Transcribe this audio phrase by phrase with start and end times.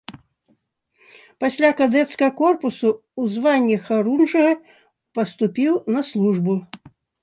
[1.43, 4.53] Пасля кадэцкага корпуса ў званні харунжага
[5.21, 6.53] паступіў на службу.